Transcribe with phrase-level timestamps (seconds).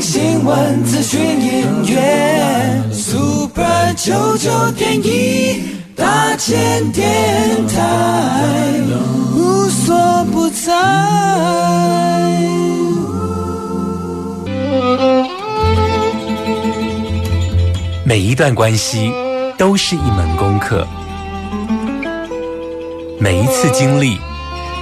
[0.00, 5.62] 新闻、资讯、音乐，Super 九九点一
[5.96, 8.72] 大千电台，
[9.34, 10.72] 无所不在。
[18.04, 19.12] 每一段关系
[19.56, 20.86] 都是一门功课，
[23.18, 24.18] 每一次经历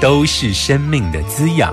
[0.00, 1.72] 都是生命的滋养。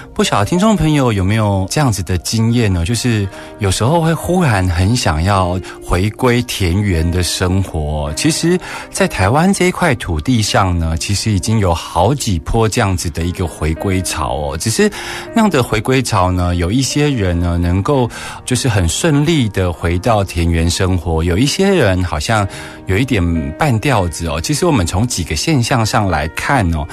[0.13, 2.85] 不晓得听众朋友有没有这样子的经验呢？
[2.85, 3.27] 就是
[3.59, 8.13] 有时候会忽然很想要回归田园的生活。
[8.15, 8.59] 其实，
[8.91, 14.57] 在台湾这一块土地上呢，其实已经有好几波这样子的一个回归潮哦。
[14.57, 14.91] 只是
[15.33, 18.07] 那样的回归潮呢，有一些人呢能够
[18.45, 22.45] 就是很顺利的回到田园生活，有一些人好像
[22.85, 24.41] 有一点半吊子哦。
[24.41, 26.85] 其实我们从几个现象上来看哦。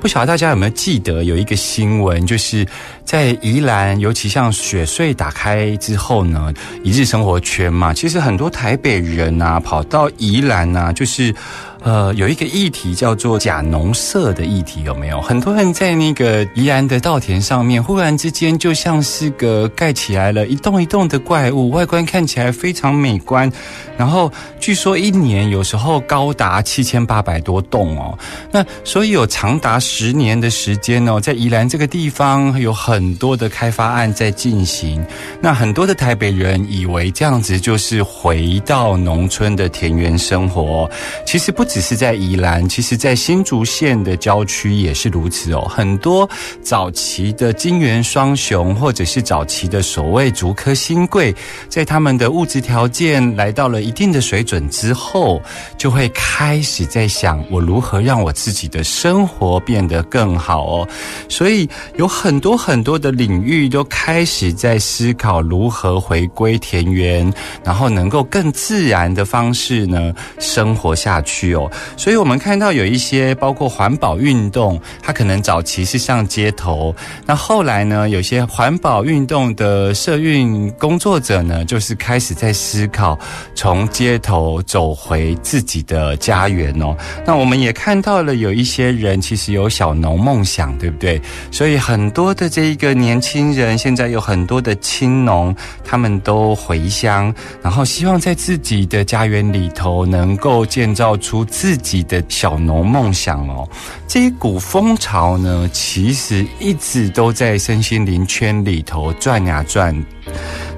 [0.00, 2.66] 不晓得大家有没有记得有一个新闻，就是
[3.04, 11.34] 在宜兰，尤其像雪穗打开之后呢，一日生活圈嘛，其实很多台北人啊跑到宜兰啊，就是。
[11.82, 15.18] 呃，有一个议题叫做假农舍的议题，有没有？
[15.22, 23.50] 很多人在那个宜兰的稻田上面，忽然之间就像是个盖起来了一栋一栋的怪物，外观看起来非常美观。
[23.96, 28.18] 然后据说一年有时候高达七千八百多栋哦。
[28.50, 35.02] 那所以有长达十年的时间哦，在宜兰这个地方有很多的开发案在进行。
[35.40, 40.86] 那很多的台北人以为这样子就是回到农村的田园生活，
[41.24, 41.69] 其实不。
[41.72, 45.60] 只是在宜兰，其实在新竹县的郊区也是如此哦。
[45.68, 46.28] 很多
[46.60, 51.32] 早期的金元双雄，或者是早期的所谓竹科新贵，
[51.68, 55.40] 在他们的物质条件来到了一定的水准之后，
[55.78, 60.88] 就会开始在想我如何让我自己的生活变得更好哦。
[61.28, 67.32] 所以有很多很多的领域都开始在思考如何回归田园，
[67.62, 71.59] 然后能够更自然的方式呢生活下去哦。
[71.96, 76.94] 所以，我们看到有一些包括环保运动，它可能早期是上街头，
[77.26, 83.18] 那后来呢，有些环保运动的社运工作者呢，就是开始在思考
[83.54, 86.96] 从街头走回自己的家园哦。
[87.26, 91.20] 那我们也看到了有一些人其实有小农梦想，对不对？
[91.50, 95.54] 所以很多的这一个年轻人，现在有很多的青农，
[95.84, 101.44] 他们都回乡，然后希望在自己的家园里头能够建造出。
[101.50, 103.68] 自己的小农梦想哦，
[104.06, 109.94] 这一股风潮呢，其实一直都在身心灵圈里头转呀转。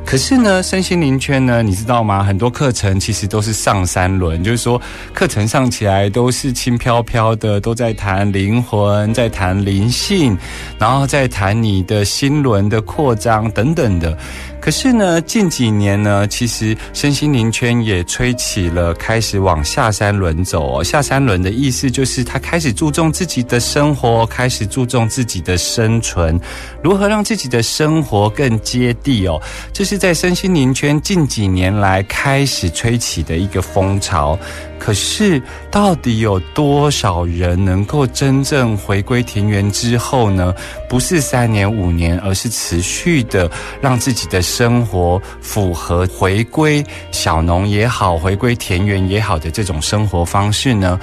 [0.05, 2.25] 可是呢，身心灵圈呢，你知道吗？
[2.25, 4.81] 很多课程其实都是上三轮，就是说
[5.15, 10.37] 课程上起来都是轻飘飘的，都在谈灵魂，在谈灵性，
[10.78, 14.19] 然后再谈你的心轮的扩张等等的。
[14.62, 20.81] 可是呢，近几年呢，其实身心灵圈也吹起了开始往下三轮走。
[20.84, 26.41] 下三轮的意思就是他开始注重自己的生活，开始注重自己的生存，
[26.81, 29.43] 如何让自己的生活更接地哦。
[29.73, 34.38] 这是在身心灵圈近几年来开始吹起的一个风潮。
[34.84, 35.40] 可是，
[35.70, 40.52] 到底有多少人能够真正回归田园之后呢？
[40.88, 43.49] 不是三年五年，而是持续的
[43.81, 50.99] 让自己的生活符合回归小农也好，回归田园也好的这种生活方式呢？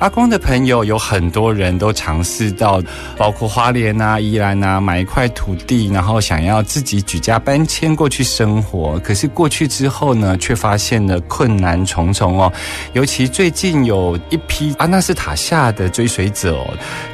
[0.00, 2.82] 阿光的朋友有很多人都尝试到，
[3.16, 8.98] 包括花莲啊、宜兰啊，买一块土地，然后想要自己举家搬迁过去生活。
[9.00, 12.52] 可是过去之后呢，却发现了困难重重哦，
[12.92, 13.30] 尤其。
[13.30, 16.66] 最近有一批阿纳斯塔夏的追随者哦，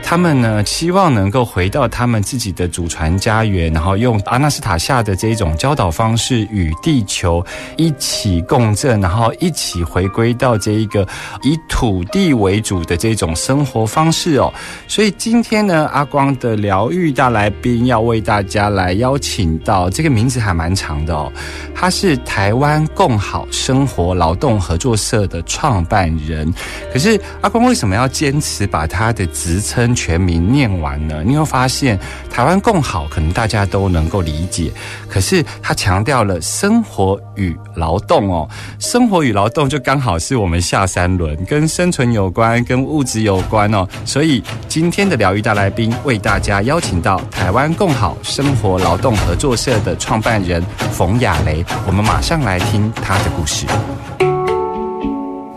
[0.09, 7.45] 他们呢希望能够回到他们自己的祖传家园，然后用阿纳斯塔夏的这种教导方式与地球
[7.77, 11.05] 一起共振，然后一起回归到这一个
[11.43, 14.55] 以土地为主的这种生活方式哦。
[14.87, 21.33] 所以今天呢，阿光的疗愈大来宾要为大家来邀请到这个名字还蛮长的哦，
[21.75, 26.55] 他是台湾共好生活劳动合作社的创办人。
[26.93, 31.25] 可是阿光为什么要坚持把他的职称全民念完呢？
[31.25, 31.99] 你会发现，
[32.31, 34.71] 台湾共好可能大家都能够理解，
[35.09, 38.49] 可是他强调了生活与劳动哦，
[38.79, 43.89] 生活与劳动就刚好是我们下三轮跟生存有关，跟物质有关哦。
[44.05, 50.63] 所以今天的疗愈大来宾为大家邀请到台湾共好生活劳动合作社的创办人
[50.93, 53.67] 冯雅雷，我们马上来听他的故事。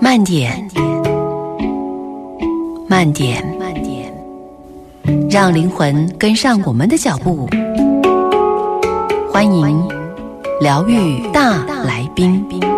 [0.01, 0.65] 慢点，
[2.87, 3.88] 慢点，慢点，
[5.29, 7.47] 让灵魂跟上我们的脚步。
[9.31, 9.87] 欢迎
[10.61, 12.68] 疗愈大来宾。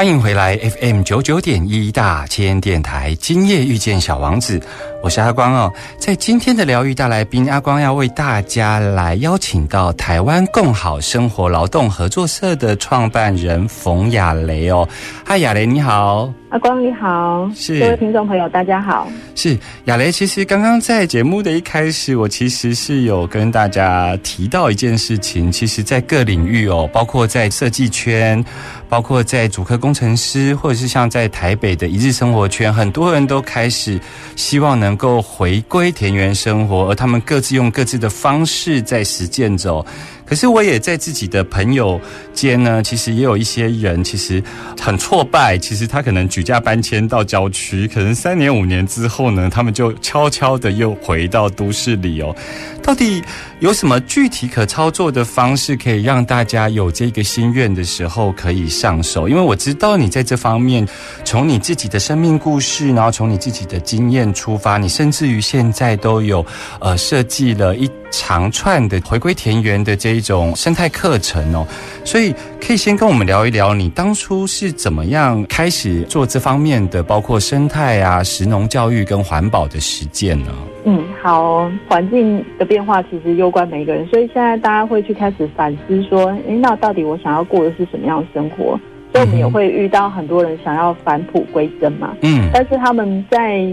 [0.00, 4.58] 欢迎回来 FM 九九点一大千电台，今夜遇见小王子，
[5.02, 5.70] 我是阿光哦。
[5.98, 14.88] 在今天的疗愈大来宾，阿光要为大家来邀请到台湾共好生活劳动合作社的创办人冯雅雷哦。
[15.22, 16.32] 嗨，雅雷你好。
[16.50, 19.06] 阿光你好，是各位听众朋友大家好。
[19.36, 28.44] 是雅雷，其实刚刚在节目的一开始，我其实是有跟大家提到一件事情，其实，在各领域哦，包括在设计圈，
[28.88, 34.00] 包括在主科工程师，或者是像在台北的一日生活圈，很多人都开始
[34.34, 39.86] 希望能够回归田园生活，而他们各自用各自的方式在实践着。
[40.30, 42.00] 可是我也在自己的朋友
[42.32, 44.40] 间呢，其实也有一些人其实
[44.80, 52.32] 很挫败，其实他可能举家搬迁到郊区，可能三年五年之后呢，他们就悄悄的又回到都市里哦。
[52.80, 53.20] 到底
[53.60, 59.28] 有什么具体可操作的方式，可以让大家有这个心愿的时候可以上手？
[59.28, 60.88] 因为我知道你在这方面，
[61.26, 66.44] 从你自己的生命故事，然后从你自己的经验出发，你甚至于现在都有
[66.80, 71.66] 呃设计了一长串的回归田园的这一种生态课程哦。
[72.02, 72.34] 所以
[72.66, 80.50] 可以先跟我们聊一聊，你当初是怎么样开始做这方面的，包括生态啊、食农教育跟环保的实践呢？
[80.84, 88.78] 嗯，好，环境的变化其实攸关每一个人，所以现在大家会去开始反思说，诶，那到底我想要过的是什么样的生活？
[89.12, 93.66] 所以我们也会遇到很多人想要返璞归真嘛，嗯但是他们在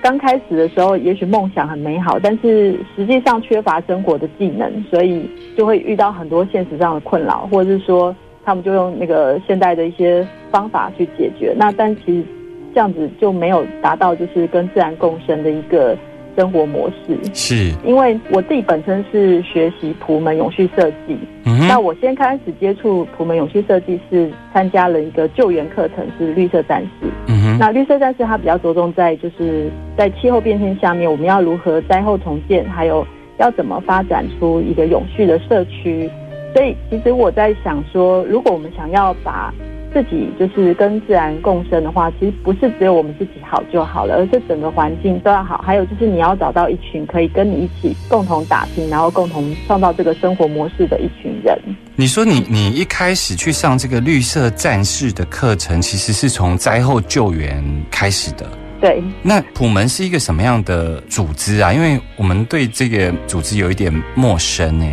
[0.00, 8.14] 刚开始的时候，也许梦想很美好，但是实际上缺乏生活的技能，所以就会遇到很多现实上的困扰，或者是说
[8.44, 11.52] 他们就用那个现代的一些方法去解决。
[11.56, 12.24] 那但其实
[12.72, 15.96] 这样子就没有达到就是跟自然共生的一个
[16.36, 17.18] 生活模式。
[17.32, 27.08] 是，因为我自己本身是学习普门永续设计，嗯，那我先开始接触普门永续设计是参加了一个救援课程，是绿色战士。
[27.28, 33.06] 嗯，那绿色战士它比较着重在就是在气候变迁下面，我们要如何灾后重建，还有
[33.38, 36.10] 要怎么发展出一个永续的社区。
[36.54, 39.52] 所以其实我在想说，如果我们想要把
[39.94, 45.62] 自己就是跟自然共生的话，其实不是只有我们自己好就好了，而是整个环境都要好。
[45.64, 51.56] 还有就是你要找到一群可以跟你一起共同打拼，然后共同创造这个生活模式的一群人。
[51.94, 58.44] 你说你你一开始去上这个绿色战士的课程，其实是从灾后救援开始的。
[58.80, 61.72] 对，那普门是一个什么样的组织啊？
[61.72, 64.86] 因为我们对这个组织有一点陌生呢。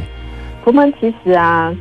[0.64, 1.76] 普门其实啊，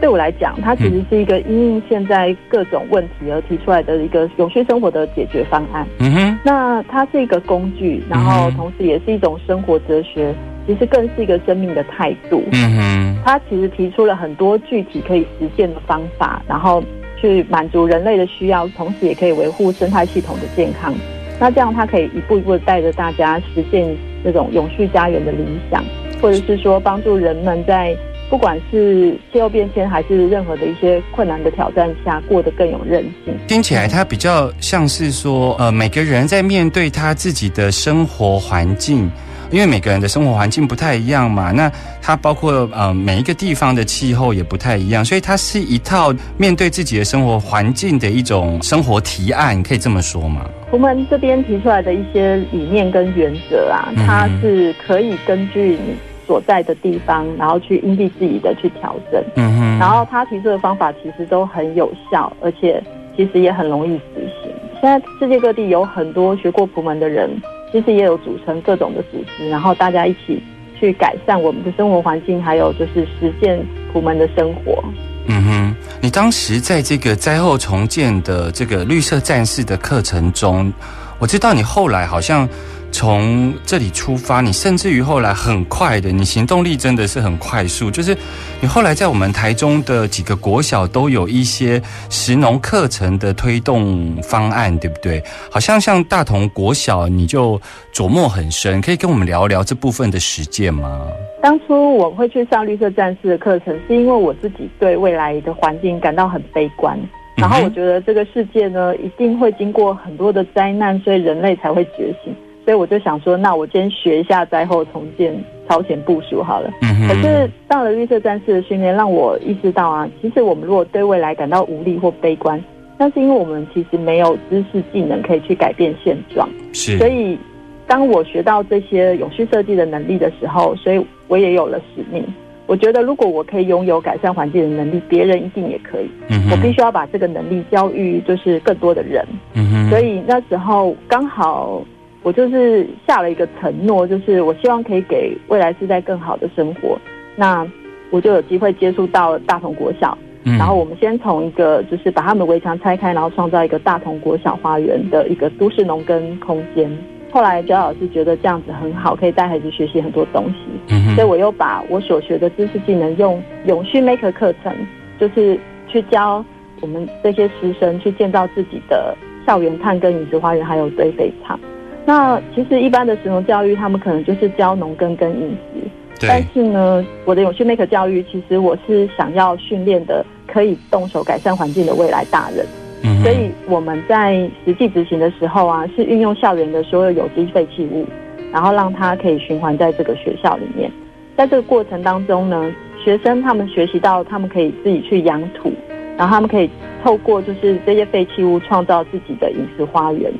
[0.00, 5.86] 对我来讲，它其实是一个因应现在各种问题而提出来的一个永续生活的解决方案。
[5.98, 10.32] 嗯哼，那它是一个工具，然后同时也是一种生活哲学，
[10.66, 12.44] 其实更是一个生命的态度。
[12.52, 16.82] 嗯哼，它其实提出了很多具体可以实现的方法，然后
[17.20, 20.94] 去满足人类的需要，同时也可以维护生态系统的健康。
[21.40, 23.84] 那这样，它可以一步一步的带着大家实现
[24.22, 25.84] 这种永续家园的理想，
[26.22, 27.96] 或者是说帮助人们在
[28.28, 33.34] 不管是气候变迁还是任何的一些困难的挑战下，过得更有韧性。
[33.46, 39.10] 听起来它比较像是说，呃，每个人在面对他自己的生活环境。
[39.50, 50.44] 因为每个人的生活环境不太一样嘛，那它包括呃每一个地方的气候也不太一样，所以它是一套面对自己的生活环境的一种生活提案，可以这么说吗？
[50.70, 55.96] 我们这边提出来的一些理念跟原则啊，嗯它是可以根据你
[56.28, 59.24] 所在的地方，然后去因地制宜的去调整。
[59.36, 62.82] 嗯哼，然后他提出的方法其实都很有效，而且
[63.16, 64.52] 其实也很容易执行。
[64.78, 67.30] 现在世界各地有很多学过普门的人，
[67.72, 70.42] 其实也有组成各种的组织，然后大家一起
[70.78, 73.58] 去改善我们的生活环境，还有就是实践
[73.90, 74.84] 普门的生活。
[75.30, 80.70] 嗯哼，你当时在这个灾后重建的这个绿色战士的课程中，
[81.18, 82.48] 我知道你后来好像
[82.90, 87.90] 从这里出发，你甚至于后来很快的，你行动力真的是很快速。
[87.90, 88.16] 就是
[88.60, 91.80] 你后来在我们台中的几个国小都有一些
[92.10, 95.22] 实农课程的推动方案，对不对？
[95.50, 97.60] 好像像大同国小，你就
[97.92, 101.06] 琢磨很深，可以跟我们聊聊这部分的实践吗？
[101.40, 106.98] 当初我会去上绿色战士的课程，是因为我自己对未来的环境感到很悲观。
[107.36, 112.34] 然后我觉得这个世界呢，一定会经过很多的灾难，所以人类才会觉醒。
[112.68, 115.34] 所以我就想说，那我先学一下灾后重建
[115.66, 116.70] 超前部署好了。
[116.82, 122.62] 嗯可是到了绿色战士的训练，让我意识到啊，其实我们如果对未来感到无力或悲观，
[122.98, 126.46] 那是因为我们其实没有知识技能可以去改变现状。
[126.74, 127.38] 是，所以，
[127.86, 132.22] 当我学到这些永续设计的能力的时候，所以我也有了使命。
[132.66, 136.10] 我觉得，如果我可以拥有改善环境的能力，别人一定也可以。
[136.28, 139.24] 嗯我必须要把这个能力教育，就是更多的人。
[139.54, 141.82] 嗯哼，所以那时候刚好，
[142.22, 146.98] 我就是下了一个承诺，就是我希望可以给未来世代更好的生活。
[147.36, 147.66] 那
[148.10, 156.90] 我就有机会接触到大同国小，嗯然后我们先从一个就是把他们围墙拆开，然后创造一个大同国小花园的一个都市农耕空间。
[157.30, 164.74] 后来焦老师觉得这样子很好，可以带孩子学习很多东西，嗯，所以我又把我所学的知识技能用永续 Maker 课程，
[165.20, 166.44] 就是去教
[166.80, 169.14] 我们这些师生去建造自己的
[169.46, 171.60] 校园碳跟饮食花园，还有堆肥场。
[172.08, 182.64] 那其实一般的食农教育，他们可能就是教农耕跟饮食，但，是呢，我的永续 Maker 教育，其实我是想要训练的可以动手改善环境的未来大人。
[183.02, 188.06] 嗯所以我们在实际执行的时候啊，是运用校园的所有有机废弃物，
[188.50, 190.90] 然后让它可以循环在这个学校里面。
[191.36, 192.74] 在这个过程当中呢，
[193.04, 195.70] 学生他们学习到他们可以自己去养土，
[196.16, 196.70] 然后他们可以
[197.04, 200.32] 透过就是这些废弃物创造自己的饮食花园，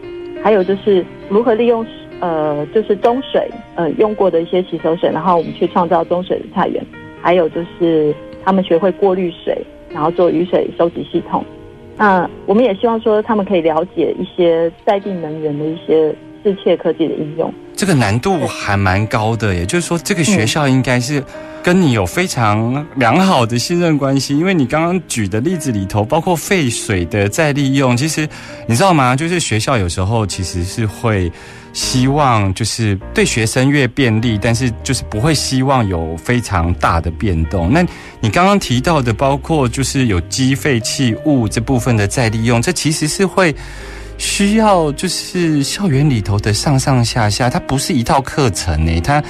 [0.42, 1.84] 还有就是如何利用
[2.20, 6.84] 呃就是中水呃用过的一些洗手水，然后我们去创造中水的菜园，
[7.20, 8.14] 还有就是
[8.44, 9.56] 他们学会过滤水，
[9.90, 11.44] 然后做雨水收集系统。
[11.96, 16.14] 那我们也希望说，他们可以了解一些在地能源的一些
[16.44, 17.52] 世切科技的应用。
[17.78, 21.22] 这个难度还蛮高的，也就是说，这个学校应该是
[21.62, 28.28] 跟你有非常良好的信任关系，因为你刚刚举的例子里头，包括废水的再利用，其实
[28.66, 29.14] 你知道吗？
[29.14, 31.30] 就是学校有时候其实是会
[31.72, 37.72] 希望就是对学生越便利，但是就是不会希望有非常大的变动。
[37.72, 37.86] 那
[38.18, 43.54] 你刚刚提到的，包括就是有机废弃物这部分的再利用，这其实是会。
[44.18, 49.00] 需要就是校园里头的上上下下，它不是一套课程呢。
[49.00, 49.22] 它，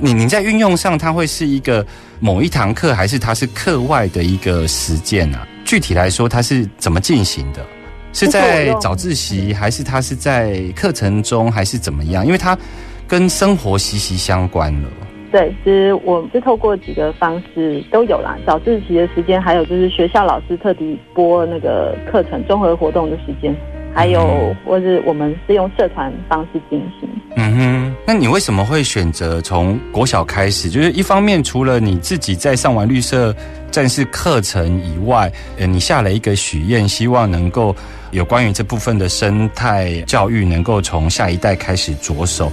[0.00, 1.86] 你你在运用上，它会是一个
[2.20, 5.46] 某一堂课，还是它是课外的一个实践啊？
[5.64, 7.64] 具体来说，它是怎么进行的？
[8.12, 12.26] 是在早自习，还是它是在课程中，还是怎么样？
[12.26, 12.58] 因为它
[13.06, 14.88] 跟生活息息相关了。
[15.30, 23.56] 对，其实我是透过几个方式都有啦，早自习的时间，还有就是学校老师特地播那个课程综合活动的时间，
[23.94, 27.08] 还有或是我们是用社团方式进行。
[27.36, 30.68] 嗯哼，那你为什么会选择从国小开始？
[30.68, 33.34] 就是一方面，除了你自己在上完绿色
[33.70, 37.74] 战士课程以外，呃，你下了一个许愿，希望能够
[38.10, 42.52] 有关于这部分的生态教育，能够从下一代开始着手。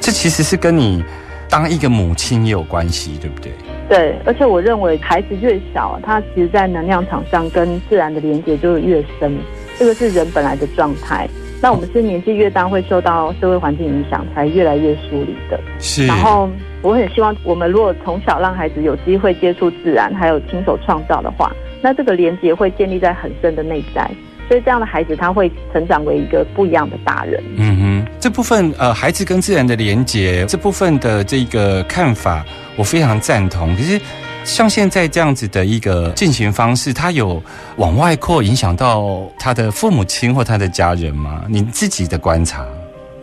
[0.00, 1.02] 这其实是跟你
[1.48, 3.52] 当一个母亲也有关系，对不对？
[3.88, 9.36] 对，而且我认为孩子越小，他其实在能量场上跟自然的连接就越深，
[9.78, 11.28] 这个是人本来的状态。
[11.62, 15.58] 那我们是年纪越大，会受到社会环境影响，才越来越疏离的。
[15.78, 16.50] 是然后
[16.82, 21.50] 我很希望，我们如果从小让孩子有机会接触自然，还有亲手创造的话，
[21.80, 24.10] 那这个连接会建立在很深的内在。
[24.46, 27.42] 所以这样的孩子，他会成长为一个不一样的大人。
[27.56, 32.44] 嗯哼，这部分呃，孩子跟自然的连接这部分的这个看法，
[32.76, 33.74] 我非常赞同。
[33.74, 33.98] 可是
[34.44, 37.42] 像现在这样子的一个进行方式，它有
[37.76, 41.44] 往外扩，影响到他的父母亲或他的家人吗？
[41.48, 42.64] 你自己的观察？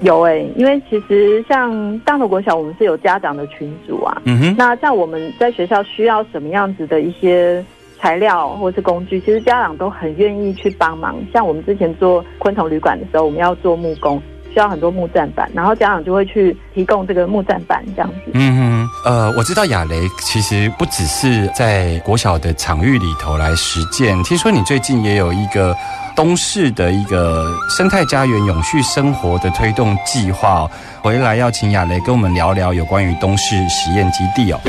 [0.02, 4.20] 有诶、因为其实像大头国小，我们是有家长的群组啊。
[4.26, 7.64] 嗯哼，那像我们在学校需要什么样子的一些
[8.00, 11.16] 材料或是工具，其实家长都很愿意去帮忙。
[11.32, 14.20] 像我们之前做昆虫旅馆的时候，我们要做木工，
[14.54, 18.32] 需要很多木栈板，然后家长就会去提供这个木栈板这样子。
[18.34, 25.76] 嗯哼，呃，我知道亚雷其实不只是在国小的场域里头来实践，听说你最近也有一个
[26.16, 34.60] 东市的一个生态家园永续生活的推动计划、哦，回来要请亚雷跟我们聊聊有关于东市实验基地哦。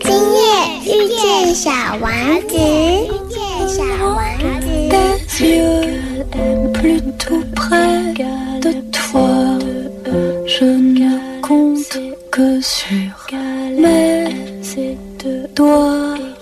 [0.00, 0.40] 今夜
[0.84, 1.70] 遇见小
[2.00, 2.10] 王
[2.48, 4.16] 子，遇见小王
[4.60, 6.05] 子。
[6.34, 8.12] Yeux plutôt près
[8.60, 9.58] de toi.
[10.46, 11.98] Je ne compte
[12.30, 13.26] que sur
[13.78, 14.96] mes
[15.54, 16.35] doigts.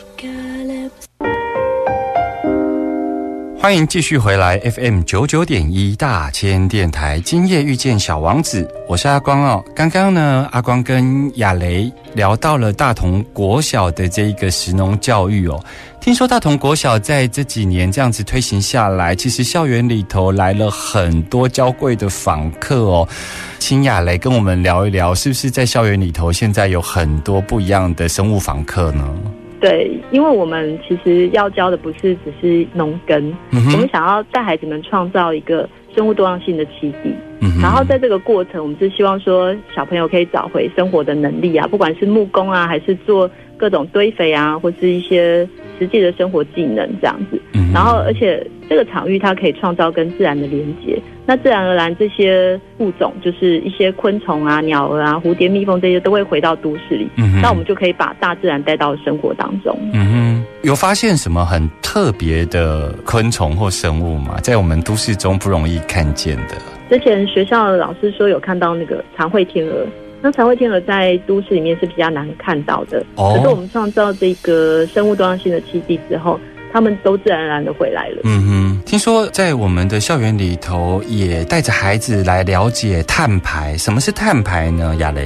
[3.65, 9.65] 欢迎继续回来 FM 九九点一大千电台，今夜遇见小王子，我是阿光哦。
[9.75, 15.59] 刚刚呢，阿光跟亚雷聊到了大同国小的这一个食农教育哦。
[15.99, 23.09] 听说大同国小在这几年这样子推行下来，其实校园里头来了很多娇贵的访客哦。
[23.59, 29.09] 请亚雷跟我们聊一聊，是不是在校园里头现在有很多不一样的生物访客呢？
[29.65, 33.19] 对，因为我们其实要教的不是只是农耕，
[33.51, 35.67] 嗯我们想要带孩子们创造一个
[35.97, 37.15] 生物多样性的基地。
[37.41, 47.41] 嗯然后在这个过程，我们是希望说小朋友可以找回生活的能力啊，不管是木工啊，还是做各种堆肥啊，或是一些实际的生活技能这样子。
[47.75, 50.97] 然后，而且这个场域它可以创造跟自然的连接。
[51.27, 57.09] 那自然而然，这些物种就是一些昆虫啊、鸟儿啊、蝴蝶、蜜蜂这些都会回到都市里。
[57.17, 59.77] 嗯哼那我们就可以把大自然带到生活当中。
[59.93, 64.39] 嗯哼，有发现什么很特别的昆虫或生物吗？
[64.43, 66.55] 在我们都市中不容易看见的。
[66.91, 69.87] 之前学校的老师说有看到那个长喙天鹅，
[70.21, 73.03] 那长喙天鹅在都市里面是比较难看到的。
[73.15, 76.39] 哦可是我们创造这个生物多样性的基地之后，
[76.75, 78.23] 它们都自然而然的回来了。
[78.25, 83.79] 嗯哼，听说在我们的校园里头，也带着孩子来了解碳排。
[83.79, 84.93] 什么是碳排呢？
[84.99, 85.25] 亚雷，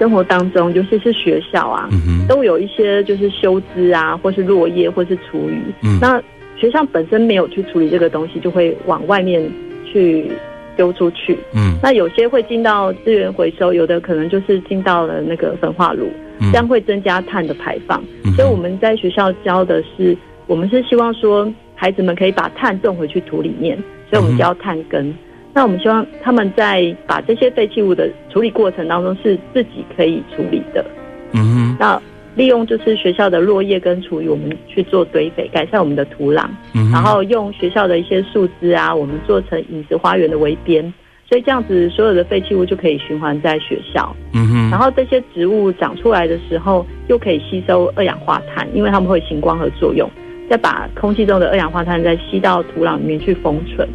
[0.00, 5.62] 生活当中，尤其是学校啊，嗯哼，都有一些就是修枝啊，或是落叶，或是厨余。
[5.84, 6.20] 嗯那
[6.56, 9.48] 学校本身没有去处理这个东西，就会往外面
[9.84, 10.32] 去
[10.76, 11.38] 丢出去。
[11.54, 18.02] 嗯那有些会进到资源回收，有的可能就是进到了那个焚化炉，嗯这样会增加碳的排放。
[18.24, 20.16] 嗯所以我们在学校教的是，
[20.48, 23.78] 我们是希望说孩子们可以把碳种回去土里面，
[24.10, 25.14] 所以我们叫碳根。
[25.54, 30.84] 那我们希望他们在把这些废弃物的处理过程当中是自己可以处理的。
[31.32, 32.00] 嗯哼，那
[32.34, 36.46] 利用就是学校的落叶跟厨余，我们去做堆肥，改善我们的土壤。
[36.74, 40.82] 嗯哼然后用学校的一些树枝啊，我们做成饮食花园的围边，
[41.28, 44.14] 所以这样子所有的废弃物就可以循环在学校。
[44.32, 50.08] 嗯哼，然后这些植物长出来的时候，又可以吸收二氧化碳，因为它们会行光合作用，
[50.48, 53.88] 再把空气中的二氧化碳再吸到土壤里面去封存，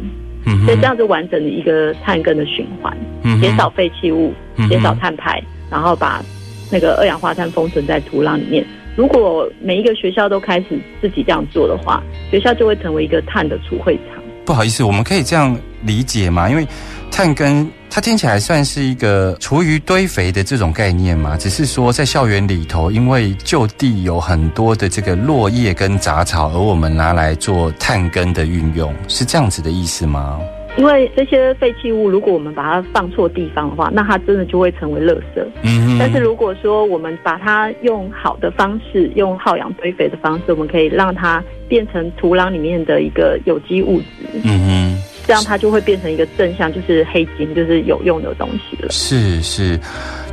[0.46, 4.32] 嗯所以这样子完整的一个碳根的循环，嗯减少废弃物
[4.68, 6.22] 减少碳排，然后把
[6.70, 8.64] 那个二氧化碳封存在土壤里面。
[8.96, 14.22] 如果每一个学校都开始自己这样做的话，学校就会成为一个碳的储汇场。
[14.44, 16.48] 不好意思，我们可以这样理解吗？
[16.50, 16.66] 因为
[17.10, 30.38] 碳根它听起来算是一个厨余堆肥的这种概念嘛，只是说在校园里头，因为就地有很多的这个落叶跟杂草，而我们拿来做碳根的运用，是这样子的意思吗？
[30.76, 35.44] 因为这些废弃物，如果我们把它放错地方的话，那它真的就会成为垃圾。
[35.62, 48.90] 嗯哼，但是如果说我们把它用好的方式，用耗氧堆肥的方式，我们可以让它变成土壤里面的一个有机物质，嗯这样它就会变成一个正向，就是黑金，就是有用的东西了，。
[48.90, 49.78] 是是，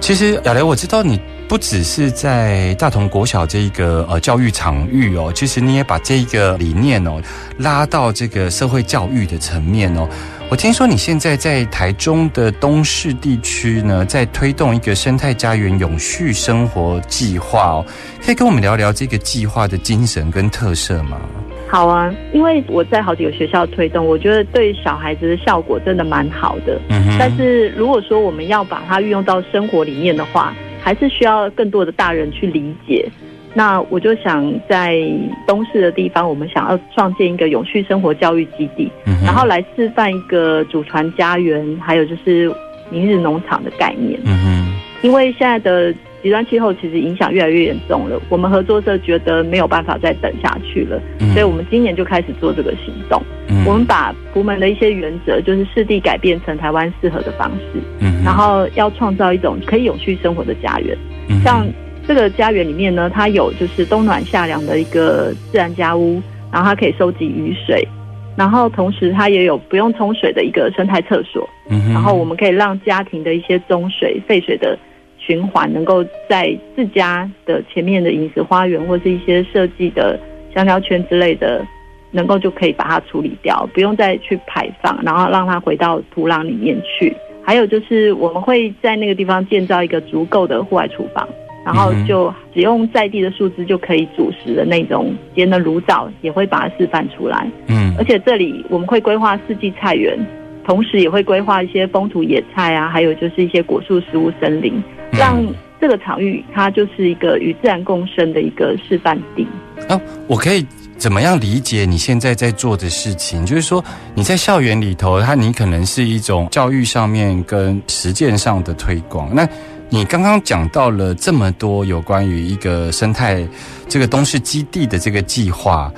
[0.01, 1.17] 其实亚雷，我知道你
[1.51, 7.21] 不只是在大同国小这一个呃教育场域哦，其实你也把这一个理念哦
[7.57, 10.07] 拉到这个社会教育的层面哦。
[10.49, 17.85] 我听说你现在在台中的东市地区呢，在推动一个生态家园永续生活计划哦，
[18.25, 21.19] 可以跟我们聊聊这个计划的精神跟特色吗？
[21.67, 26.79] 好啊，因为我在好几个学校推动，我觉得对小孩子的效果真的蛮好的。
[26.87, 33.07] 嗯哼，但是如果说我们要把它运用到生活里面的话，还是需要更多的大人去理解。
[33.53, 34.97] 那我就想在
[35.45, 42.49] 东市的地方，我们想要创建一个永续生活教育基地，嗯然后来示范一个祖传家园，还有就是
[42.89, 44.17] 明日农场的概念。
[44.23, 53.21] 嗯哼，因为现在的极端气候其实影响越来越严重了，我们合作社觉得没有办法再等下去了，嗯所以我们今年就开始做这个行动。
[53.49, 60.97] 嗯我们把福门的一些原则，就是适地改变成台湾适合的方式，嗯然后要创造一种可以永续生活的家园。
[61.29, 61.67] 嗯像
[62.07, 67.87] 这个家园里面呢，它有就是冬暖夏凉的一个自然家屋，然后它可以收集雨水，
[68.35, 74.77] 然后同时它也有不用冲水的一个生态厕所，嗯然后我们可以让家庭的一些中水、废水的
[75.25, 80.19] 循环，能够在自家的前面的饮食花园或是一些设计的
[80.53, 81.63] 香蕉圈之类的，
[82.09, 87.15] 能够就可以把它处理掉，不用再去排放，然后让它回到土壤里面去。
[87.43, 91.27] 还有就是我们会在那个地方建造一个足够的户外厨房，
[91.65, 97.47] 然后就只用在地的树枝就可以煮食的那种煎的炉灶，也会把它示范出来。
[97.67, 100.17] 嗯而且这里我们会规划四季菜园，
[100.63, 104.81] 同时也会规划一些风土野菜啊，还有就是一些果树食物森林，
[105.11, 105.45] 让
[105.79, 109.47] 这个场域它就是一个与自然共生的一个示范地。
[109.87, 110.65] 啊，我可以
[110.97, 113.45] 怎么样理解你现在在做的事情？
[113.45, 119.33] 就是说你在校园里头，它你可能是一种教育上面跟实践上的推广。
[119.33, 119.47] 那
[119.89, 123.45] 你刚刚讲到了这么多有关于一个生态
[123.89, 125.91] 这个东市基地的这个计划，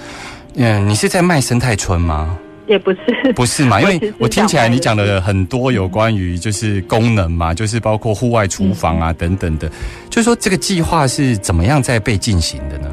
[0.56, 2.38] 嗯，你是在卖生态村吗？
[2.74, 3.80] 也不是，不是嘛？
[3.82, 9.70] 因为我听起来你讲的了很多有关于就是功能嘛，就是包括户外厨房啊等等的，
[10.10, 12.90] 就是说这个计划是怎么样在被进行的呢？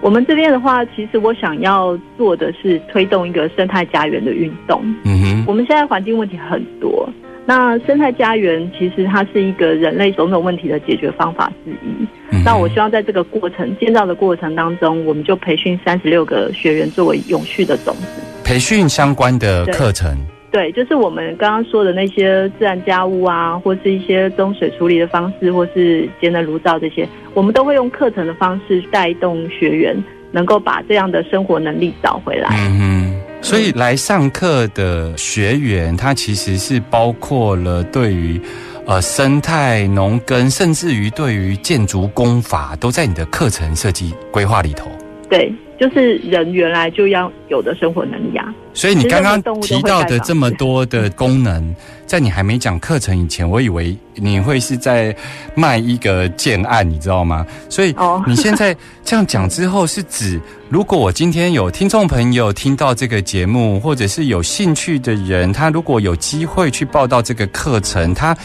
[0.00, 4.80] 我们这边的话，其实我想要做的是推动一个生态家园的运动。
[5.04, 7.08] 嗯哼，我们现在环境问题很多，
[7.44, 12.06] 那生态家园其实它是一个人类种种问题的解决方法之一。
[12.46, 18.22] 那我希望在这个过程建造的过程当中，我们就培训三十六个学员作为永续的种子。
[18.44, 20.16] 培训相关的课程，
[20.52, 32.48] 对，就是我们刚刚说的那些自然家务啊，或是一些中水处理的方式，或是节能炉灶这些，我们都会用课程的方式带动学员能够把这样的生活能力找回来。
[32.52, 33.12] 嗯哼。
[33.42, 38.40] 所以来上课的学员，他其实是包括了对于
[38.86, 44.90] 呃生态、农耕，甚至于对于建筑工法，都在你的课程设计规划里头。
[45.28, 48.46] 对，就是人原来就要有的生活能力啊。
[48.72, 51.74] 所以你刚刚提到的这么多的功能，
[52.06, 55.14] 在你还没讲课程以前，我以为你会是在
[55.56, 57.44] 卖一个建案，你知道吗？
[57.68, 68.36] 所以哦你现在这样讲之后，是指如果我今天有听众朋友听到这个节目，或者是有兴趣的人，他如果有机会去报到这个课程，他。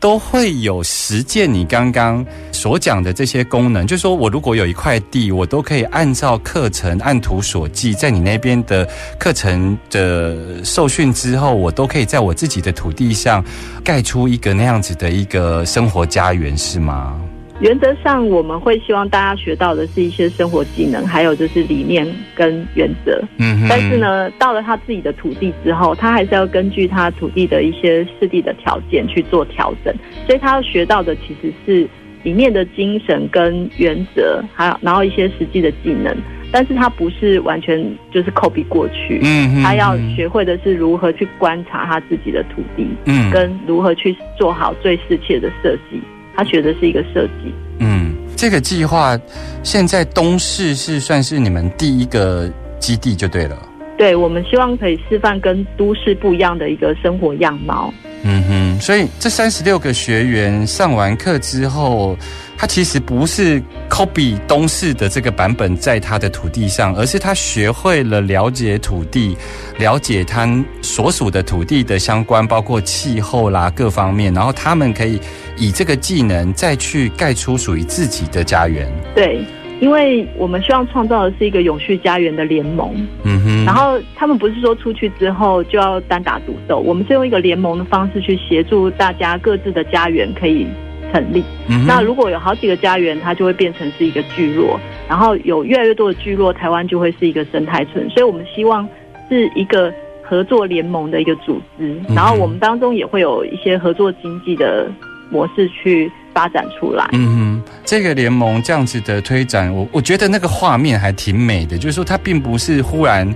[0.00, 13.44] 都会有实践你刚刚所讲的这些功能，就是说我如果有一块地，我都可以按照课程按图索骥，在你那边的课程的受训之后，我都可以在我自己的土地上
[13.82, 17.18] 盖出一个那样子的一个生活家园，是吗？
[17.60, 23.20] 原则上，我们会希望大家学到的是一些生活技能，还有就是理念跟原则。
[23.38, 29.92] 嗯但是，呢，到了他自己的土地之后，他还是要根据他土地的一些适地的条件去做调整，
[30.26, 31.88] 所以他要学到的其实是
[32.22, 36.16] 里面的精神跟原则，还有然后一些实际的技能。
[36.50, 46.00] 但是他不是完全就是 copy 过去，嗯他要学会的是如何去观察他自己的土地，嗯跟如何去做好最适切的设计。
[46.38, 47.52] 他学的是一个设计。
[47.80, 49.18] 嗯，这个计划
[49.64, 52.48] 现在东市是算是你们第一个
[52.78, 53.58] 基地就对了。
[53.96, 57.92] 对，我们希望可以示范跟都市不一样的一个生活样貌。
[58.22, 62.16] 嗯哼，所以这三十六个学员上完课之后，
[62.60, 69.36] 他其实不是 copy 东市的这个版本在他的土地上，而是他学会了了解土地，
[69.78, 70.44] 了解他
[70.82, 75.20] 所属的土地的相关，包括气候啦各方面，然后他们可以
[75.56, 78.90] 以这个技能再去盖出属于自己的家园。
[79.14, 79.40] 对，
[79.80, 82.92] 因为我们希望创造的是一个永续家园的联盟。
[83.22, 90.66] 嗯哼，然后他们不是说出去之后就要单打独斗，我们是用一个联盟的方式去协助大家各自的家园可以
[91.12, 91.42] 成立。
[91.68, 98.08] 嗯那如果有好几个家园，它就会变成是一个聚落，然后有越来越多的聚落，台湾就会是一个生态村。
[98.10, 98.88] 所以我们希望
[99.28, 99.92] 是一个
[100.22, 104.90] 合作联盟的一个组织，嗯然后我们当中也会有一些合作经济的
[105.30, 107.08] 模式去发展出来。
[107.12, 113.26] 嗯哼，这个联盟这样子的推展，我我觉得那个画面还挺美的，就是说它并不是忽然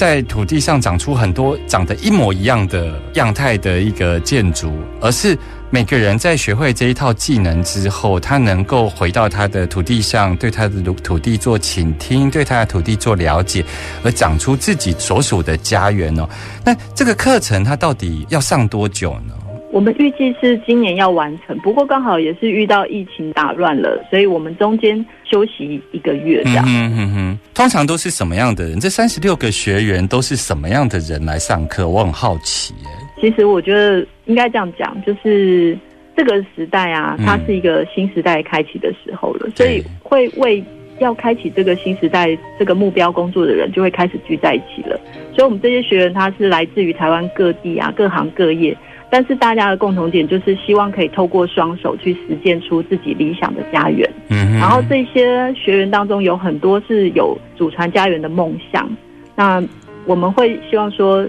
[0.00, 5.36] 在土地上长出很多长得一模一样的样态的一个建筑，而是
[5.68, 13.62] 每个人在学会这一套技能之后，他能够回到他的土地上，对他的土地做倾听，对他的土地做了解，
[14.02, 16.26] 而长出自己所属的家园哦。
[16.64, 19.34] 那这个课程它到底要上多久呢？
[19.72, 26.64] 我们预计是今年要完成，不过刚好也是遇到疫情打乱了，所以我们中间休息一个月这样。
[26.66, 28.80] 嗯哼哼，通常都是什么样的人？
[28.80, 31.88] 这三十六个学员都是什么样的人来上课？
[31.88, 32.90] 我很好奇耶。
[33.20, 35.78] 其实我觉得应该这样讲，就是
[36.16, 40.62] 这个时代啊，嗯它是一个新时代开启的时候了，所以会为
[40.98, 44.98] 要开启这个新时代这个目标工作的人就会开始聚在一起了。
[45.34, 48.76] 所以，我们这些学员他是来自于台湾各地啊，各行各业，
[49.10, 54.08] 但是大家的共同点就是希望可以透过双手去实践出自己理想的家园。
[54.28, 58.88] 嗯然后这些学员当中有很多是有祖传家园的梦想，
[59.34, 59.62] 那
[60.06, 61.26] 我们会希望说，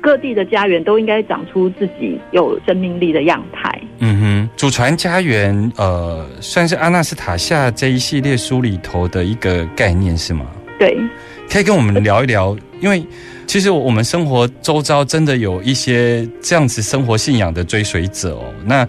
[0.00, 3.80] 各地的家园都应该长出自己有生命力的样态。
[3.98, 10.46] 嗯哼，祖传家园，呃，算是阿纳斯塔夏这一系列书里头的一个概念是吗？
[10.78, 10.96] 对，
[11.50, 13.02] 可以跟我们聊一聊，因为
[13.50, 18.44] 其实我们生活周遭真的有一些这样子生活信仰的追随者哦。
[18.64, 18.86] 那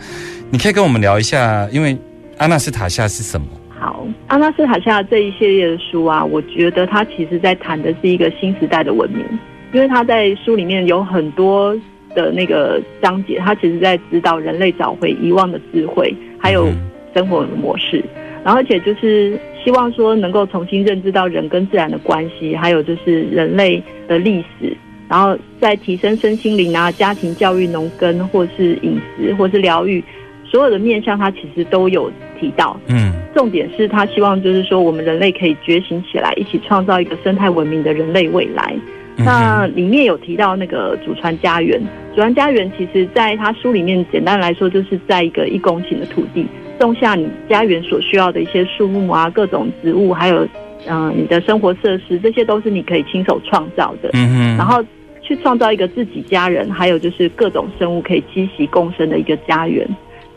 [0.51, 1.97] 你可以跟我们聊一下，因为
[2.37, 3.47] 阿纳斯塔夏是什么？
[3.69, 9.25] 好，阿纳斯塔夏这一系列的书啊，我觉得它其实在谈的是一个新时代的文明，
[9.73, 11.75] 因为它在书里面有很多
[12.13, 16.71] 的那个章节，它其实在指导人类找回遗忘的智慧，还有
[17.15, 18.05] 生活模式，
[18.43, 24.75] 然后而且就是希望说能够重新认知到人跟自然的关系，还有就是人类的历史，
[25.07, 30.03] 然后在提升身心灵啊、家庭教育、农耕或是饮食或是疗愈。
[30.43, 32.77] 所有的面向，他其实都有提到。
[32.87, 38.75] 嗯重点是他希望就是说，我们人类可以觉醒起来，一起创造一个生态文明的人类未来。
[39.17, 46.45] 嗯那里面有提到那个祖传家园，祖传家园其实在他书里面简单来说，就是在一个一公顷的土地
[46.81, 50.43] 种下你家园所需要的一些树木啊、各种植物，还有
[50.85, 54.09] 嗯、呃你的生活设施，这些都是你可以亲手创造的。
[54.13, 54.83] 嗯哼，然后
[55.21, 59.87] 去创造一个自己家人，还有就是各种生物可以栖息共生的一个家园，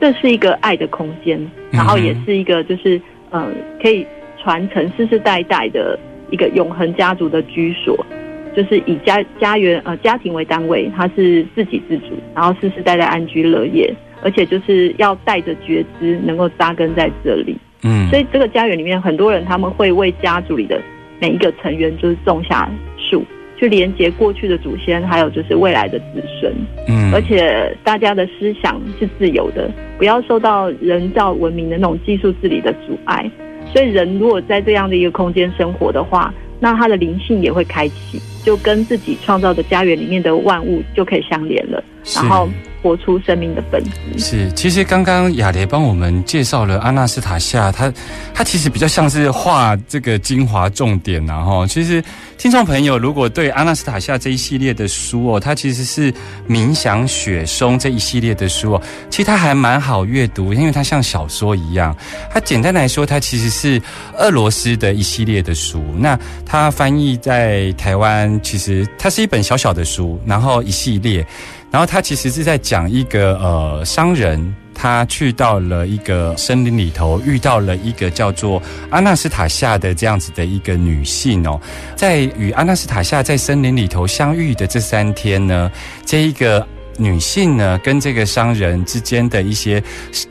[0.00, 3.48] 这是一个爱的空间，然后也是一个就是呃
[3.82, 4.06] 可以
[4.42, 5.98] 传承世世代代的
[6.30, 7.96] 一个永恒家族的居所，
[8.54, 13.92] 就是以家家园呃家庭为单位，它是自给自足，然后世世代代安居乐业，
[14.24, 17.56] 而且就是要带着觉知能够扎根在这里。
[17.82, 20.80] 嗯所以这个家园里面，很多人他们会为家族里的
[21.20, 23.22] 每一个成员就是种下树，
[23.58, 26.52] 去连接过去的祖先，还有就是未来的子孙。
[26.88, 33.30] 嗯而且大家的思想是自由的，不要受到人造文明的那种技术治理的阻碍。
[33.72, 41.82] 所以人如果在这样的一个空间生活的话，那他的灵性也会开启，就跟自己创造的家园里面的万物就可以相连了，
[42.14, 42.48] 然后
[42.84, 44.18] 活出生命的本质。
[44.18, 47.90] 是，其实刚刚雅蕾帮我们介绍了阿纳斯塔夏，它
[48.34, 52.04] 它其实比较像是画这个精华重点然后其实
[52.36, 56.12] 听众朋友如果对阿纳斯塔夏这一系列的书哦，它其实是
[56.46, 61.96] 冥想雪松这一系列的书哦，其实它还蛮好阅读，因为它像小说一样。
[62.30, 63.80] 它简单来说，它其实是
[64.18, 65.82] 俄罗斯的一系列的书。
[65.96, 71.26] 那它翻译在台湾，其实它是一本小小的书，然后一系列。
[71.74, 81.60] 然后他其实是在讲一个呃商人，他去到了一个森林里头，遇到了一个叫做阿纳斯塔夏的这样子的一个女性哦，
[81.96, 85.68] 在与阿纳斯塔夏在森林里头相遇的这三天呢，
[86.06, 86.64] 这一个。
[86.96, 89.82] 女性呢，跟这个商人之间的一些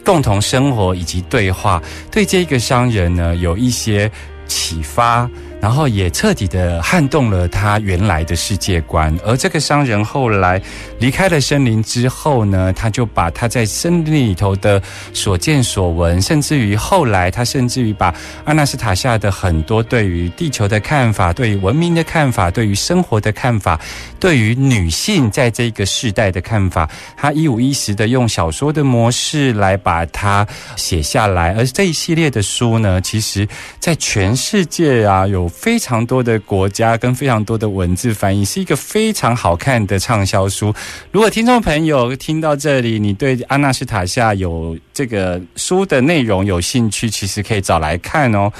[0.01, 4.09] 共同生活以及对话，对这个商人呢有一些
[4.47, 5.29] 启发，
[5.63, 9.17] 然后也彻底的撼动了他原来的世界观。
[9.25, 10.61] 而这个商人后来
[10.99, 14.81] 离开了森林之后呢，他就把他在森林里头的
[15.13, 23.79] 所见所闻，甚至于后来他甚至于把阿纳斯塔夏的很多对于地球的看法、对于文明的看法、对于生活的看法、
[24.19, 30.45] 对于女性在这个世代的看法，他一五一十的用小说的模式来把它
[30.75, 31.53] 写下来。
[31.53, 33.47] 而这一系列的书呢，其实
[33.79, 40.73] 在全世界啊，有非常多的国家跟非常多的文字翻译，是一个非常好看的畅销书。
[41.11, 48.51] 如果听众朋友听到这里，你对阿纳斯塔夏有这个书的内容有兴趣，其实可以找来看哦。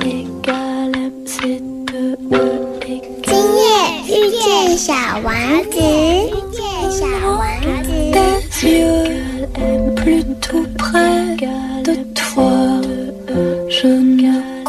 [0.00, 2.40] égale M, c'est 2 E
[2.80, 3.64] égale 今夜
[4.08, 5.34] 遇见小王
[5.70, 7.42] 子，遇见小王
[7.82, 7.90] 子。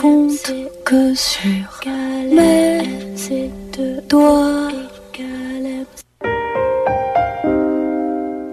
[0.06, 0.54] Compte
[0.86, 1.41] que sur
[2.32, 2.84] mes
[4.08, 4.76] doigts.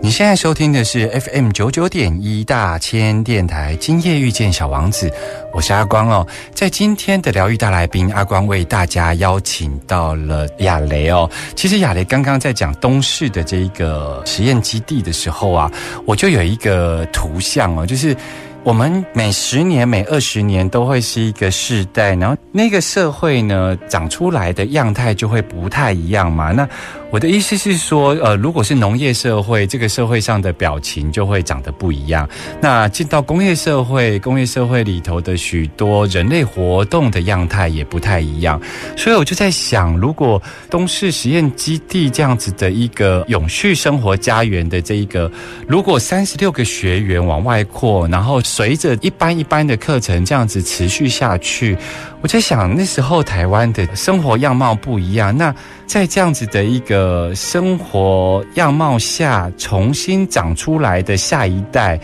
[0.01, 5.13] 你现在收听的是 FM 九九点一大千电台，今夜遇见小王子，
[5.53, 6.27] 我是阿光哦。
[6.55, 11.29] 在今天的疗愈大来宾，阿光为大家邀请到了亚雷哦。
[11.55, 15.71] 其实亚雷刚刚在讲东市的这一个实验基地的时候啊，
[16.07, 18.17] 我就有一个图像哦，就是。
[18.65, 26.53] 我们每十年、每二十年都会是一个世代，然后那个社会呢长出来的样态就会不太一样嘛。
[26.53, 26.69] 那
[27.13, 32.27] 我的意思是说，呃，如果是农业社会，这个社会上的表情就会长得不一样。
[32.59, 38.59] 那进到工业社会，工业社会里头的许多人类活动的样态也不太一样。
[38.97, 45.31] 所以我就在想，如果东市实验基地这样子的一个永续生活家园的这一个，
[45.69, 51.77] 如果三十六个学员往外扩，然后随着一般一般的课程这样子持续下去，
[52.23, 55.37] 我在想那时候台湾的生活样貌不一样。
[55.37, 55.55] 那
[55.93, 62.01] 在这样子的一个生活样貌下，重新长出来的下一代，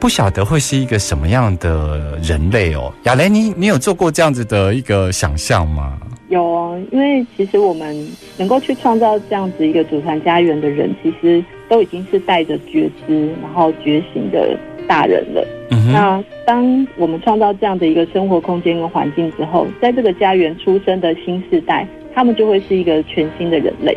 [0.00, 2.92] 不晓得会是一个什么样的人类哦。
[3.04, 5.96] 亚雷，你你有做过这样子的一个想象吗？
[6.30, 7.96] 有哦，因为其实我们
[8.36, 14.58] 能够去创造这样子一个祖传家园的人，其实都已经是带着觉知，然后觉醒的
[14.88, 15.46] 大人了。
[15.70, 23.96] 嗯那当我们创造这样的一个生活空间跟环境之后，在这个家园出生的新世代，他们就会是一个全新的人类，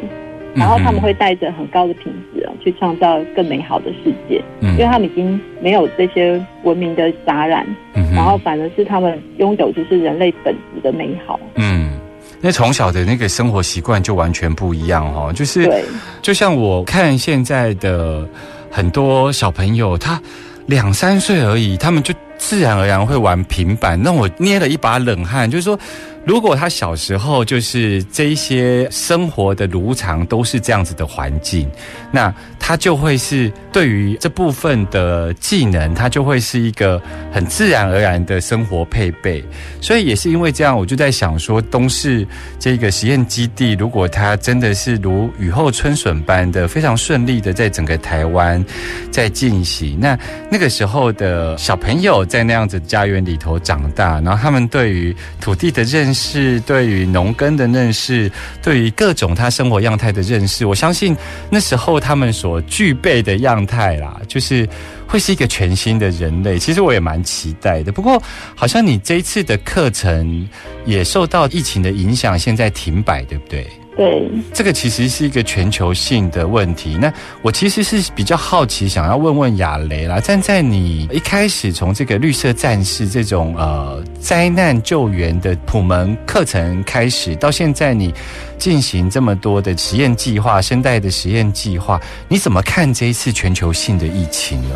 [0.56, 4.72] 然后他们会带着很高的品质啊，去创造更美好的世界，嗯。
[4.72, 8.16] 因为他们已经没有这些文明的杂染，嗯哼。
[8.16, 11.40] 然后反而是他们拥有就是人类本质的美好。
[11.56, 12.00] 嗯，
[12.42, 15.84] 那从小的那个生活习惯就完全不一样哦，就是对，
[16.22, 18.28] 就像我看现在的
[18.70, 20.22] 很多小朋友，他
[20.68, 25.50] 两三岁而已，他们就自然而然会玩平板，让我捏了一把冷汗。
[25.50, 25.78] 就是说，
[26.26, 31.70] 如果他小时候就是这一些生活的如常都是这样子的环境，
[32.12, 37.00] 那他就会是对于这部分的技能，他就会是一个
[37.32, 39.44] 很自然而然的生活配备。
[39.80, 48.64] 所以也是因为这样，我就在想说，东市这个实验基地，如果它真的是如雨后春笋般的非常顺利的在整个台湾
[49.12, 50.18] 在进行，那
[50.50, 58.32] 那个时候的小朋友在那样子家园里头长大，然后他们对于土地的认识，是对于农耕的认识，
[58.64, 61.16] 对于各种他生活样态的认识，我相信
[61.52, 64.68] 那时候他们所具备的样态啦，就是
[65.06, 66.58] 会是一个全新的人类。
[66.58, 67.92] 其实我也蛮期待的。
[67.92, 68.22] 不过，
[68.56, 70.48] 好像你这一次的课程
[70.86, 73.68] 也受到疫情的影响，现在停摆，对不对？
[73.96, 76.98] 对，这个其实是一个全球性的问题。
[77.00, 80.20] 那我其实是比较好奇，想要问问亚雷啦。
[80.20, 88.14] 站在你一开始从这个绿色战士这种呃灾难救援的普门课程开始，到现在你
[88.58, 94.76] 进行这么多的实验计划、生态的实验计划，你怎么看这一次全球性的疫情呢？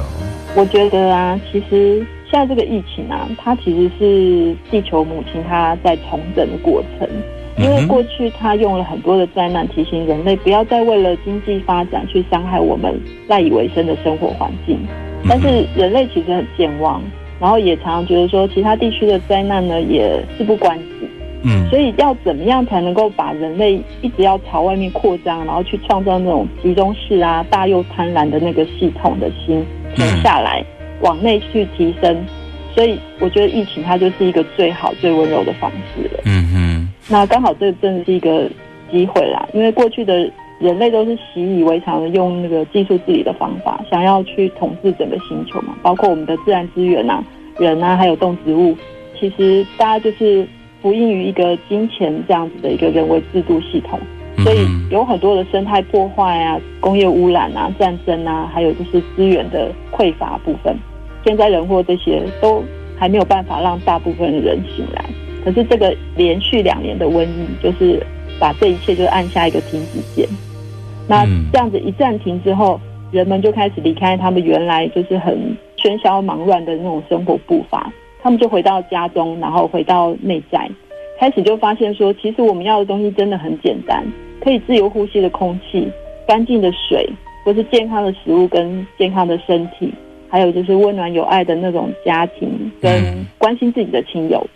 [0.55, 7.05] 我觉得啊，其实现在这个疫情啊，它其实是地球母亲她在重整的过程。
[7.59, 14.79] 因为过去他用了很多的灾难提醒人类不要再为了经济发展去伤害我们赖以为生的生活环境，
[15.27, 17.01] 但是人类其实很健忘，
[17.39, 21.07] 然后也常常觉得说其他地区的灾难呢也事不关己，
[21.43, 21.67] 嗯。
[21.69, 30.63] 所以要怎么样才能够把人类一直要朝外面扩张，然后去创造那种集中式啊大又贪婪的那个系统的心停下来，
[31.01, 32.25] 往内去提升。
[32.75, 36.21] 所以我觉得疫情它就是一个最好最温柔的方式了。
[36.25, 36.58] 嗯哼，
[37.09, 38.47] 那刚好这真的是一个
[38.91, 47.23] 机会啦，因为过去的人类都是习以为常的用那个技术治理的方法，想要去统治整个星球嘛，包括我们的自然资源啊、
[47.57, 48.75] 人啊，还有动植物。
[49.19, 50.47] 其实大家就是
[50.81, 53.99] 服膺于一个金钱这样子的一个人为制度系统，
[54.43, 60.77] 所以有很多的生态破坏啊、工业污染啊、战争啊，还有就是资源的匮乏部分，
[61.23, 62.63] 天灾人祸这些都
[62.97, 65.03] 还没有办法让大部分人醒来。
[65.43, 68.01] 可是这个连续两年的瘟疫，就是
[68.39, 70.27] 把这一切就按下一个停止键。
[71.07, 72.79] 那这样子一暂停之后，
[73.11, 80.69] 人们就开始离开他们原来就是很喧嚣忙乱的那种生活步伐，他们就回到家中，然后回到内在，
[81.19, 84.05] 开始就发现说，其实我们要的东西真的很简单，
[84.39, 85.89] 可以自由呼吸的空气、
[86.27, 87.09] 干净的水，
[87.43, 89.91] 或是健康的食物跟健康的身体，
[90.29, 94.39] 还有就是温暖有爱的那种家庭跟关心自己的亲友。
[94.45, 94.49] 嗯，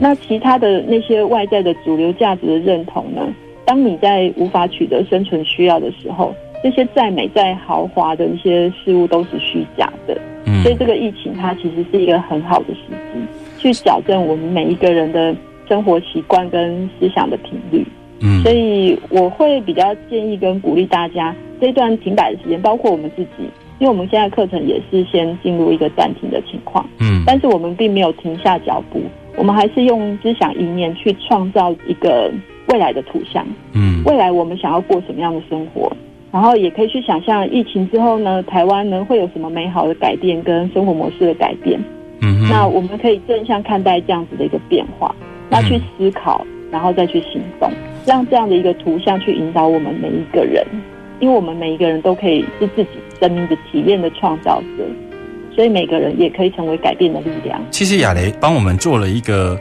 [0.00, 3.22] 那其他的那些外在的主流价值的认同呢？
[3.66, 10.18] 当你在无法取得生存需要的时候，这些再美再豪华的一些事物都是虚假的。
[10.46, 12.80] 嗯所以这个疫情它其实是一个很好的时
[13.12, 13.20] 机，
[13.58, 15.34] 去矫正我们每一个人的
[15.68, 17.86] 生活习惯跟思想的频率。
[18.20, 23.48] 嗯所以我会比较建议跟鼓励大家，这段停摆的时间，包括我们自己，
[23.80, 29.00] 因为我们现在课程也是先进入一个暂停的情况，嗯但是我们并没有停下脚步，
[29.36, 32.30] 我们还是用思想意念去创造一个
[32.68, 33.44] 未来的图像。
[33.72, 35.90] 嗯未来我们想要过什么样的生活，
[36.30, 41.80] 然后也可以去想象疫情之后呢，台湾呢会有什么美好的改变跟生活模式的改变。
[42.20, 45.14] 嗯那我们可以正向看待这样子的一个变化，
[45.48, 47.70] 那去思考然后再去行动，
[48.06, 50.62] 让这样的一个图像去引导我们每一个人，
[51.20, 52.90] 因为我们每一个人都可以是自己
[53.20, 54.84] 生命的体验的创造者，
[55.54, 57.62] 所以每个人也可以成为改变的力量。
[57.70, 59.58] 其实亚雷帮我们做了一个。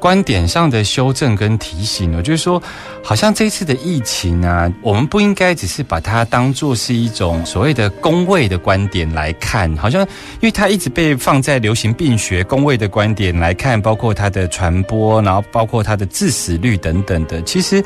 [0.00, 2.62] 观点上的修正跟提醒呢，就是说，
[3.02, 17.42] 好像这次的疫情啊，我们不应该只是把它当做是一种所谓的工位的观点来看，好像因为它一直被放在流行病学工位的观点来看，包括它的传播，然后包括它的致死率等等的。
[17.42, 17.82] 其实，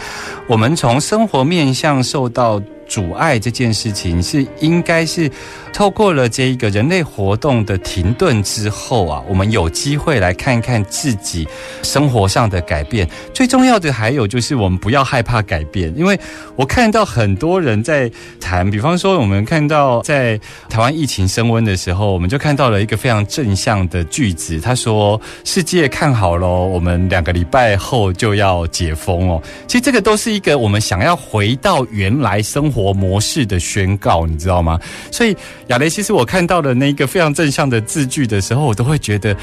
[0.46, 2.60] 我们从生活面向受到。
[2.93, 5.30] 阻碍这件事情是应该是
[5.72, 11.49] 透过了这一个人类活动的停顿之后啊，我们有机会来看看自己
[11.82, 13.09] 生活上的改变。
[13.32, 16.20] 最重要的还有就是我们不要害怕改变，因为
[16.55, 20.38] 我看到很多人在谈，比方说我们看到在
[20.68, 32.82] 台湾疫情升温的时候，我们就看到了一个非常正向的句子，他说：“世界看好喽，我们两个礼拜后就要解封哦。”其实这个都是一个我们想要回到原来生活。
[32.83, 34.78] 活模式的宣告，你知道吗？
[35.11, 35.37] 所以
[35.68, 39.37] 亚雷，其实我看到的那个非常正向的字句的时候，我都会觉得，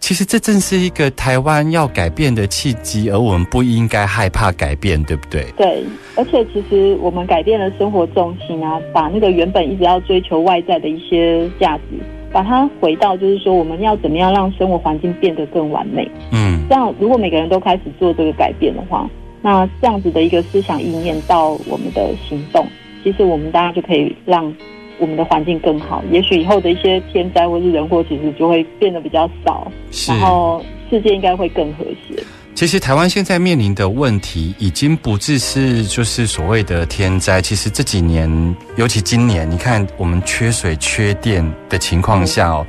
[0.00, 5.44] 其实这正是一个台湾要改变的契机，而我们不应该害怕改变，对不对？
[5.56, 5.84] 对，
[6.16, 11.82] 而且其实我们改变了生活重心啊，把那个原本一直要追求外在的一些价值，
[12.32, 16.10] 把它回到就是说，我们要怎么样让生活环境变得更完美？
[16.32, 19.08] 嗯，这样如果每个人都开始做这个改变的话，
[19.42, 22.66] 那这样子的一个思想意念到我们的行动。
[23.06, 24.52] 其实我们大家就可以让
[24.98, 29.70] 我们的环境更好，也许以后的一些天灾或是人祸，其实就会变得比较少，
[30.08, 32.20] 然后世界应该会更和谐。
[32.56, 37.40] 其实台湾现在面临的问题，已经不只是就是所谓的天灾。
[37.40, 38.28] 其实这几年，
[38.74, 42.66] 尤其今年，你看我们缺水、缺电的情况下哦，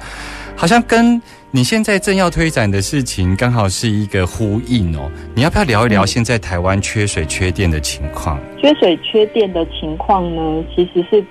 [0.56, 1.20] 好像跟。
[1.50, 5.10] 你现在正要推展的事情，刚好是一个呼应哦。
[5.34, 8.38] 你要不要聊一聊现在台湾缺水缺电的情况？
[8.62, 11.24] 缺水缺电的情况呢，其实是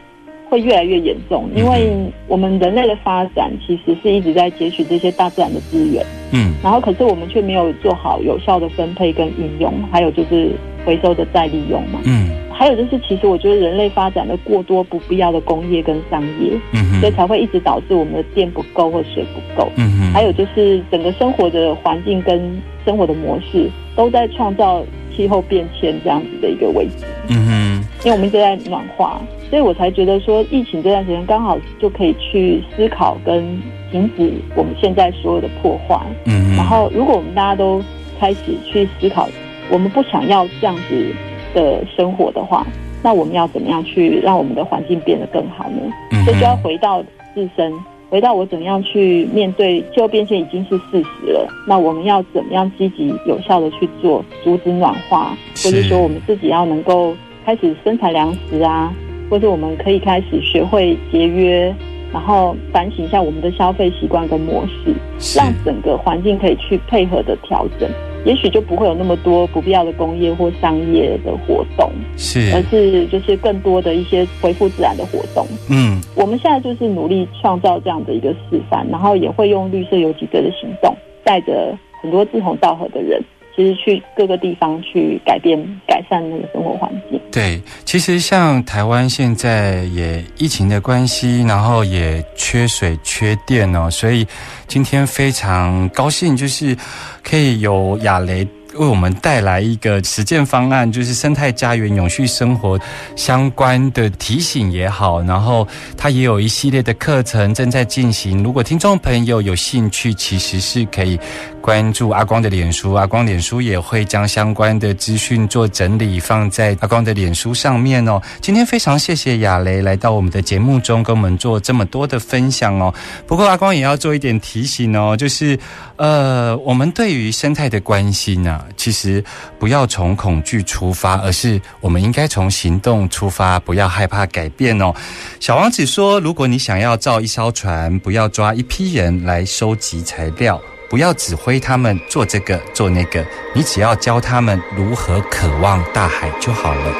[0.48, 1.92] 会越来越严重，因为
[2.28, 10.52] 我们人类的发展其实是一直在截取这些大自然的资源，嗯，然后可是我们却没有做好有效的分配跟运用，还有就是
[10.86, 12.30] 回收的再利用嘛，嗯。
[12.58, 19.70] 还有就是，其实我觉得人类发展的过多不必要的工业跟商业，嗯所以才会一直导致我们的电不够或水不够。
[19.76, 24.82] 嗯还有就是整个生活的环境跟生活的模式都在创造
[25.14, 27.04] 气候变迁这样子的一个危机。
[27.28, 33.44] 嗯哼，因为我们一直在暖化，所以我才觉得说疫情这段时间刚好就可以去思考跟
[33.92, 36.00] 停止我们现在所有的破坏。
[36.24, 37.82] 嗯，然后如果我们大家都
[38.18, 39.28] 开始去思考，
[39.68, 41.14] 我们不想要这样子。
[41.56, 42.66] 的生活的话，
[43.02, 45.80] 那我们要怎么样去让我们的环境变得更好呢？
[46.24, 47.02] 所以就要回到
[47.34, 47.72] 自身，
[48.10, 51.48] 回到我怎么样去面对气候变迁已经是事实了。
[51.66, 55.34] 那我们要怎么样积极有效的去做，阻止暖化，
[55.64, 57.14] 或者说我们自己要能够
[57.46, 58.92] 开始生产粮食啊，
[59.30, 61.74] 或者我们可以开始学会节约，
[62.12, 64.94] 然后反省一下我们的消费习惯跟模式，
[65.38, 67.88] 让整个环境可以去配合的调整。
[68.26, 75.46] 也许就不会有那么多不必要的工业或商业的活动，是，而是就是更多的一些恢复自然的活动。
[75.70, 83.22] 嗯，我们现在就是努力创造这样的一个示范，然后也会用绿色游击队的行动，带着很多志同道合的人。
[83.54, 87.20] 其实去各个地方去改变、改善那个生活环境。
[87.30, 94.26] 对，其实像台湾现在也疫情的关系，然后也缺水、缺电哦，所以
[94.66, 96.76] 今天非常高兴，就是
[97.22, 98.46] 可以有亚雷。
[98.74, 102.78] 为我们带来一个实践方案，就是生态家园永续生活
[103.14, 108.42] 相关的提醒也好，然后它也有一系列的课程正在进行。
[108.42, 111.18] 如果听众朋友有兴趣，其实是可以
[111.66, 118.22] 关注阿光的脸书，阿光脸书也会将相关的资讯做整理，放在阿光的脸书上面哦。
[118.40, 122.94] 今天非常谢谢亚雷来到我们的节目中，跟我们做这么多的分享哦。
[123.26, 125.58] 不过阿光也要做一点提醒哦，就是
[125.96, 128.64] 呃，我们对于生态的关心呢。
[128.76, 129.24] 其实
[129.58, 134.94] 不要从恐惧出发，而是我们应该从行动出发，不要害怕改变哦。
[135.40, 143.24] 小王子说：“如果你想要造一艘船，不要抓一批人来收集材料，不要指挥他们做这个做那个，
[143.54, 146.92] 你只要教他们如何渴望大海就好了。”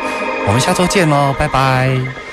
[0.46, 2.25] 我们下周见喽，拜拜。